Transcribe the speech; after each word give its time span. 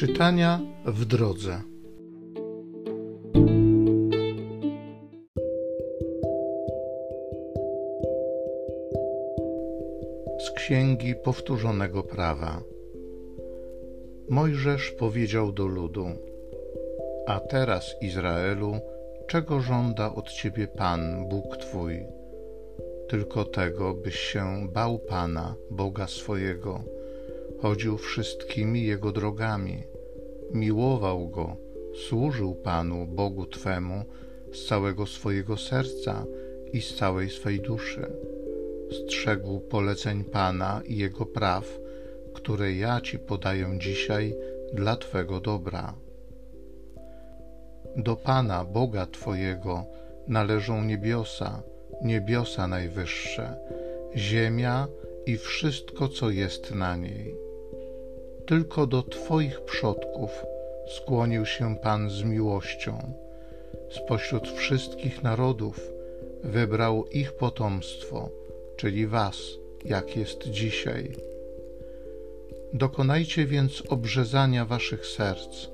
Czytania 0.00 0.60
w 0.84 1.04
drodze. 1.04 1.60
Z 10.38 10.50
Księgi 10.56 11.14
Powtórzonego 11.24 12.02
Prawa. 12.02 12.62
Mojżesz 14.28 14.90
powiedział 14.90 15.52
do 15.52 15.66
ludu: 15.66 16.06
A 17.26 17.40
teraz, 17.40 17.94
Izraelu, 18.02 18.72
czego 19.28 19.60
żąda 19.60 20.14
od 20.14 20.32
ciebie 20.32 20.66
Pan, 20.66 21.28
Bóg 21.28 21.56
Twój? 21.56 22.06
Tylko 23.08 23.44
tego, 23.44 23.94
byś 23.94 24.16
się 24.16 24.68
bał 24.72 24.98
Pana, 24.98 25.54
Boga 25.70 26.06
swojego, 26.06 26.84
chodził 27.62 27.98
wszystkimi 27.98 28.84
Jego 28.84 29.12
drogami, 29.12 29.90
miłował 30.54 31.28
Go, 31.28 31.56
służył 31.94 32.54
Panu, 32.54 33.06
Bogu 33.06 33.46
Twemu, 33.46 34.04
z 34.52 34.66
całego 34.66 35.06
swojego 35.06 35.56
serca 35.56 36.24
i 36.72 36.80
z 36.80 36.94
całej 36.94 37.30
swej 37.30 37.60
duszy. 37.60 38.12
Strzegł 38.90 39.60
poleceń 39.60 40.24
Pana 40.24 40.82
i 40.86 40.96
Jego 40.96 41.26
praw, 41.26 41.78
które 42.34 42.72
ja 42.72 43.00
Ci 43.00 43.18
podaję 43.18 43.78
dzisiaj 43.78 44.36
dla 44.72 44.96
Twego 44.96 45.40
dobra. 45.40 45.94
Do 47.96 48.16
Pana, 48.16 48.64
Boga 48.64 49.06
Twojego, 49.06 49.84
należą 50.28 50.84
niebiosa, 50.84 51.62
niebiosa 52.02 52.68
najwyższe, 52.68 53.56
ziemia 54.16 54.88
i 55.26 55.36
wszystko, 55.36 56.08
co 56.08 56.30
jest 56.30 56.74
na 56.74 56.96
niej. 56.96 57.49
Tylko 58.46 58.86
do 58.86 59.02
Twoich 59.02 59.60
przodków 59.60 60.30
skłonił 60.96 61.46
się 61.46 61.76
Pan 61.76 62.10
z 62.10 62.22
miłością. 62.22 63.12
Spośród 63.90 64.48
wszystkich 64.48 65.22
narodów 65.22 65.92
wybrał 66.44 67.06
ich 67.06 67.32
potomstwo, 67.32 68.30
czyli 68.76 69.06
Was, 69.06 69.36
jak 69.84 70.16
jest 70.16 70.48
dzisiaj. 70.48 71.12
Dokonajcie 72.72 73.46
więc 73.46 73.82
obrzezania 73.88 74.64
Waszych 74.64 75.06
serc. 75.06 75.68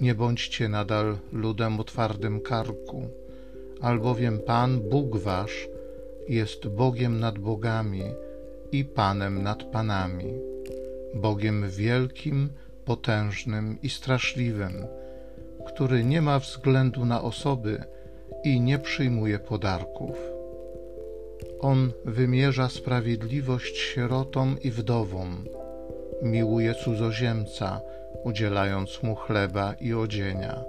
Nie 0.00 0.14
bądźcie 0.14 0.68
nadal 0.68 1.18
ludem 1.32 1.80
o 1.80 1.84
twardym 1.84 2.40
karku, 2.40 3.08
albowiem 3.80 4.38
Pan, 4.38 4.80
Bóg 4.80 5.16
Wasz, 5.16 5.68
jest 6.28 6.68
Bogiem 6.68 7.20
nad 7.20 7.38
bogami 7.38 8.02
i 8.72 8.84
Panem 8.84 9.42
nad 9.42 9.64
panami, 9.64 10.32
Bogiem 11.14 11.70
wielkim, 11.70 12.50
potężnym 12.84 13.78
i 13.82 13.90
straszliwym, 13.90 14.86
który 15.66 16.04
nie 16.04 16.22
ma 16.22 16.38
względu 16.38 17.04
na 17.04 17.22
osoby 17.22 17.82
i 18.44 18.60
nie 18.60 18.78
przyjmuje 18.78 19.38
podarków. 19.38 20.16
On 21.60 21.92
wymierza 22.04 22.68
sprawiedliwość 22.68 23.78
sierotom 23.78 24.56
i 24.62 24.70
wdowom, 24.70 25.44
miłuje 26.22 26.74
cudzoziemca, 26.74 27.80
udzielając 28.24 29.02
mu 29.02 29.14
chleba 29.14 29.74
i 29.80 29.94
odzienia. 29.94 30.64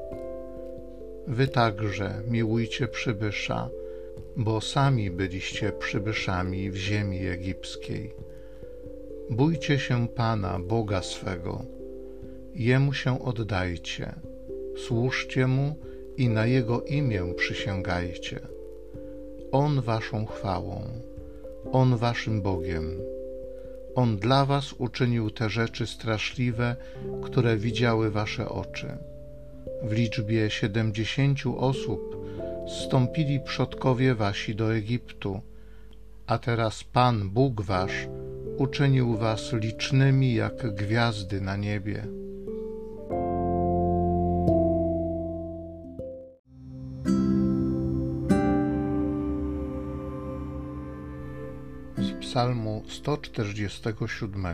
Wy 1.27 1.47
także 1.47 2.21
miłujcie 2.27 2.87
przybysza, 2.87 3.69
bo 4.35 4.61
sami 4.61 5.11
byliście 5.11 5.71
przybyszami 5.71 6.71
w 6.71 6.75
ziemi 6.75 7.27
egipskiej. 7.27 8.13
Bójcie 9.31 9.79
się 9.79 10.07
Pana, 10.07 10.59
Boga 10.59 11.01
swego, 11.01 11.65
Jemu 12.53 12.93
się 12.93 13.23
oddajcie, 13.23 14.15
służcie 14.87 15.47
Mu 15.47 15.75
i 16.17 16.29
na 16.29 16.45
Jego 16.45 16.81
imię 16.81 17.33
przysięgajcie. 17.37 18.39
On 19.51 19.81
waszą 19.81 20.25
chwałą, 20.25 20.81
On 21.71 21.97
waszym 21.97 22.41
Bogiem. 22.41 22.99
On 23.95 24.17
dla 24.17 24.45
was 24.45 24.73
uczynił 24.73 25.29
te 25.29 25.49
rzeczy 25.49 25.87
straszliwe, 25.87 26.75
które 27.23 27.57
widziały 27.57 28.11
wasze 28.11 28.49
oczy. 28.49 28.97
W 29.83 29.91
liczbie 29.91 30.49
siedemdziesięciu 30.49 31.59
osób 31.59 32.27
zstąpili 32.67 33.39
przodkowie 33.39 34.15
wasi 34.15 34.55
do 34.55 34.75
Egiptu, 34.75 35.41
a 36.27 36.37
teraz 36.37 36.83
Pan, 36.83 37.29
Bóg 37.29 37.61
wasz, 37.61 38.07
uczynił 38.57 39.17
was 39.17 39.53
licznymi 39.53 40.33
jak 40.33 40.75
gwiazdy 40.75 41.41
na 41.41 41.55
niebie. 41.55 42.07
Z 51.97 52.11
Psalmu 52.19 52.83
147 52.87 54.45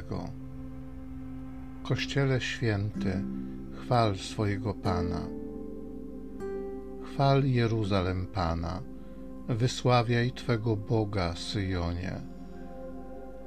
Kościele 1.83 2.41
święty, 2.41 3.23
chwal 3.73 4.17
swojego 4.17 4.73
Pana. 4.73 5.21
Chwal 7.03 7.45
Jeruzalem 7.45 8.27
Pana, 8.27 8.81
wysławiaj 9.47 10.31
Twego 10.31 10.75
Boga, 10.75 11.35
Syjonie. 11.35 12.36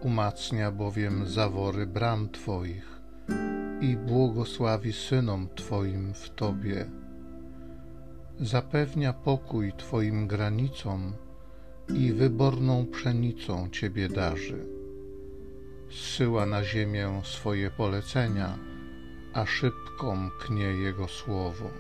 Umacnia 0.03 0.71
bowiem 0.71 1.27
zawory 1.27 1.87
bram 1.87 2.29
Twoich 2.29 3.01
i 3.81 3.97
błogosławi 3.97 4.93
synom 4.93 5.49
Twoim 5.55 6.15
w 6.15 6.31
Tobie. 6.31 6.91
Zapewnia 8.41 9.13
pokój 9.13 9.73
Twoim 9.73 10.27
granicom 10.27 11.13
i 11.95 12.13
wyborną 12.13 12.87
pszenicą 12.87 13.69
Ciebie 13.71 14.09
darzy. 14.09 14.67
Zsyła 15.91 16.47
na 16.47 16.65
ziemię 16.65 17.21
swoje 17.25 17.71
polecenia, 17.71 18.59
a 19.33 19.47
szybko 19.47 20.17
mknie 20.17 20.65
Jego 20.65 21.09
słowo 21.09 21.71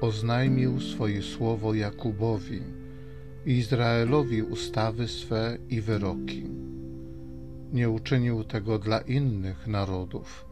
oznajmił 0.00 0.80
swoje 0.80 1.22
słowo 1.22 1.74
Jakubowi, 1.74 2.62
Izraelowi 3.46 4.42
ustawy 4.42 5.08
swe 5.08 5.58
i 5.68 5.80
wyroki. 5.80 6.44
Nie 7.72 7.90
uczynił 7.90 8.44
tego 8.44 8.78
dla 8.78 9.00
innych 9.00 9.66
narodów, 9.66 10.46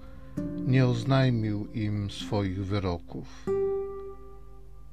nie 0.67 0.87
oznajmił 0.87 1.67
im 1.73 2.11
swoich 2.11 2.65
wyroków. 2.65 3.47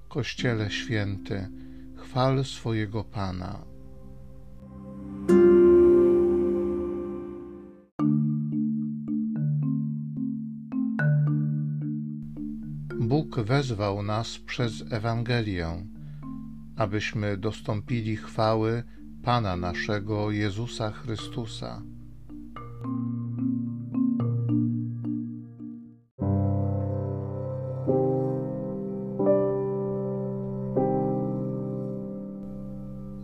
Kościele 0.07 0.71
święty, 0.71 1.47
chwal 1.95 2.43
swojego 2.43 3.03
Pana. 3.03 3.73
Bóg 12.99 13.39
wezwał 13.39 14.03
nas 14.03 14.37
przez 14.37 14.83
Ewangelię, 14.91 15.85
abyśmy 16.75 17.37
dostąpili 17.37 18.15
chwały 18.15 18.83
Pana 19.23 19.55
naszego 19.55 20.31
Jezusa 20.31 20.91
Chrystusa. 20.91 21.81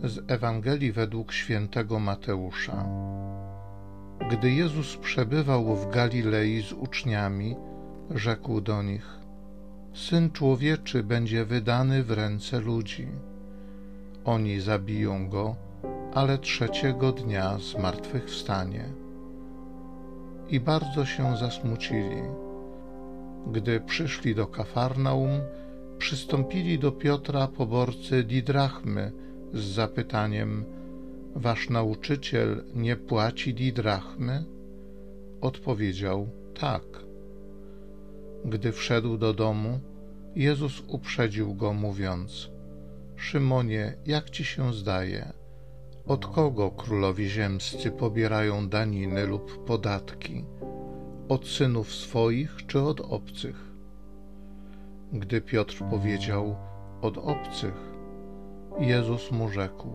Z 0.04 0.30
Ewangelii 0.30 0.92
według 0.92 1.32
świętego 1.32 1.98
Mateusza. 1.98 2.88
Gdy 4.30 4.50
Jezus 4.50 4.96
przebywał 4.96 5.76
w 5.76 5.90
Galilei 5.90 6.62
z 6.62 6.72
uczniami, 6.72 7.56
rzekł 8.10 8.60
do 8.60 8.82
nich: 8.82 9.20
Syn 9.94 10.30
człowieczy 10.30 11.02
będzie 11.02 11.44
wydany 11.44 12.02
w 12.02 12.10
ręce 12.10 12.60
ludzi. 12.60 13.08
Oni 14.30 14.60
zabiją 14.60 15.28
go, 15.28 15.56
ale 16.14 16.38
trzeciego 16.38 17.12
dnia 17.12 17.58
zmartwychwstanie. 17.58 18.84
I 20.48 20.60
bardzo 20.60 21.04
się 21.04 21.36
zasmucili. 21.36 22.22
Gdy 23.52 23.80
przyszli 23.80 24.34
do 24.34 24.46
Kafarnaum, 24.46 25.30
przystąpili 25.98 26.78
do 26.78 26.92
Piotra 26.92 27.48
poborcy 27.48 28.24
didrachmy 28.24 29.12
z 29.52 29.64
zapytaniem: 29.64 30.64
Wasz 31.34 31.70
nauczyciel 31.70 32.64
nie 32.74 32.96
płaci 32.96 33.54
didrachmy? 33.54 34.44
Odpowiedział: 35.40 36.28
Tak. 36.60 36.84
Gdy 38.44 38.72
wszedł 38.72 39.18
do 39.18 39.34
domu, 39.34 39.80
Jezus 40.36 40.82
uprzedził 40.88 41.54
go, 41.54 41.72
mówiąc: 41.72 42.50
Szymonie, 43.20 43.94
jak 44.06 44.30
ci 44.30 44.44
się 44.44 44.72
zdaje? 44.72 45.32
Od 46.06 46.26
kogo 46.26 46.70
królowi 46.70 47.28
ziemscy 47.28 47.90
pobierają 47.90 48.68
daniny 48.68 49.26
lub 49.26 49.64
podatki? 49.64 50.44
od 51.30 51.48
synów 51.48 51.94
swoich 51.94 52.66
czy 52.66 52.80
od 52.80 53.00
obcych? 53.00 53.72
Gdy 55.12 55.40
Piotr 55.40 55.84
powiedział 55.90 56.56
od 57.02 57.18
obcych, 57.18 57.74
Jezus 58.78 59.30
mu 59.30 59.48
rzekł: 59.48 59.88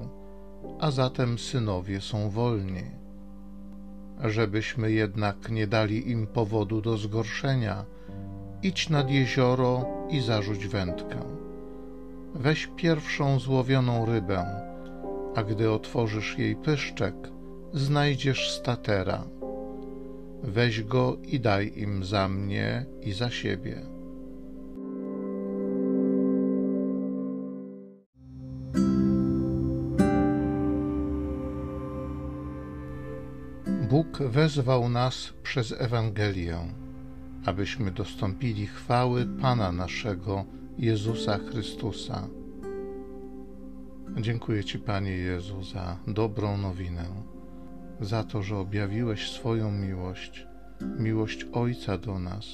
A 0.79 0.91
zatem 0.91 1.39
synowie 1.39 2.01
są 2.01 2.29
wolni. 2.29 2.83
Żebyśmy 4.23 4.91
jednak 4.91 5.49
nie 5.49 5.67
dali 5.67 6.11
im 6.11 6.27
powodu 6.27 6.81
do 6.81 6.97
zgorszenia, 6.97 7.85
idź 8.63 8.89
nad 8.89 9.09
jezioro 9.09 9.85
i 10.09 10.21
zarzuć 10.21 10.67
wędkę. 10.67 11.44
Weź 12.39 12.69
pierwszą 12.75 13.39
złowioną 13.39 14.05
rybę, 14.05 14.45
a 15.35 15.43
gdy 15.43 15.71
otworzysz 15.71 16.37
jej 16.37 16.55
pyszczek, 16.55 17.15
znajdziesz 17.73 18.51
statera. 18.51 19.23
Weź 20.43 20.83
go 20.83 21.17
i 21.23 21.39
daj 21.39 21.73
im 21.75 22.03
za 22.03 22.27
mnie 22.27 22.85
i 23.01 23.13
za 23.13 23.29
siebie. 23.29 23.81
Bóg 33.89 34.17
wezwał 34.17 34.89
nas 34.89 35.33
przez 35.43 35.75
Ewangelię, 35.77 36.57
abyśmy 37.45 37.91
dostąpili 37.91 38.67
chwały 38.67 39.25
Pana 39.41 39.71
naszego 39.71 40.45
Jezusa 40.77 41.37
Chrystusa. 41.37 42.27
Dziękuję 44.21 44.63
Ci, 44.63 44.79
Panie 44.79 45.11
Jezu, 45.11 45.63
za 45.63 45.97
dobrą 46.07 46.57
nowinę, 46.57 47.05
za 48.01 48.23
to, 48.23 48.41
że 48.41 48.57
objawiłeś 48.57 49.31
swoją 49.31 49.71
miłość, 49.71 50.47
miłość 50.99 51.45
Ojca 51.53 51.97
do 51.97 52.19
nas, 52.19 52.45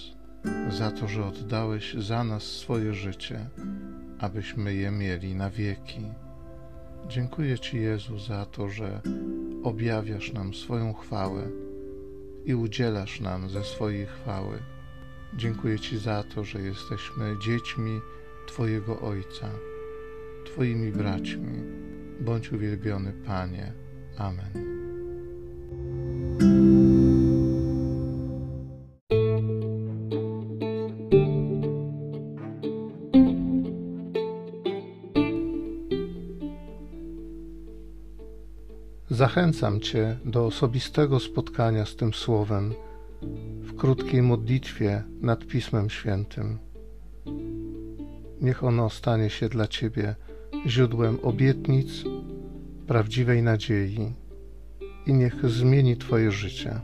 za 0.69 0.91
to, 0.91 1.07
że 1.07 1.25
oddałeś 1.25 1.94
za 1.94 2.23
nas 2.23 2.44
swoje 2.44 2.94
życie, 2.94 3.50
abyśmy 4.19 4.74
je 4.74 4.91
mieli 4.91 5.35
na 5.35 5.50
wieki. 5.50 6.06
Dziękuję 7.07 7.59
Ci, 7.59 7.77
Jezu, 7.77 8.19
za 8.19 8.45
to, 8.45 8.69
że 8.69 9.01
objawiasz 9.63 10.33
nam 10.33 10.53
swoją 10.53 10.94
chwałę 10.94 11.47
i 12.45 12.56
udzielasz 12.56 13.21
nam 13.21 13.50
ze 13.50 13.63
swojej 13.63 14.06
chwały. 14.06 14.59
Dziękuję 15.33 15.79
Ci 15.79 15.97
za 15.97 16.23
to, 16.23 16.43
że 16.43 16.61
jesteśmy 16.61 17.35
dziećmi 17.39 18.01
Twojego 18.47 19.01
Ojca, 19.01 19.49
Twoimi 20.45 20.91
braćmi. 20.91 21.63
Bądź 22.19 22.51
uwielbiony, 22.51 23.13
Panie. 23.25 23.73
Amen. 24.17 24.71
Zachęcam 39.09 39.79
Cię 39.79 40.17
do 40.25 40.45
osobistego 40.45 41.19
spotkania 41.19 41.85
z 41.85 41.95
tym 41.95 42.13
Słowem 42.13 42.73
krótkiej 43.81 44.21
modlitwie 44.21 45.03
nad 45.21 45.45
Pismem 45.45 45.89
Świętym. 45.89 46.57
Niech 48.41 48.63
ono 48.63 48.89
stanie 48.89 49.29
się 49.29 49.49
dla 49.49 49.67
Ciebie 49.67 50.15
źródłem 50.67 51.17
obietnic, 51.23 52.03
prawdziwej 52.87 53.43
nadziei 53.43 54.13
i 55.05 55.13
niech 55.13 55.49
zmieni 55.49 55.97
Twoje 55.97 56.31
życie. 56.31 56.81